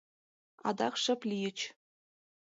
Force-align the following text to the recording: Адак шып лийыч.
Адак 0.67 0.93
шып 1.03 1.21
лийыч. 1.29 1.59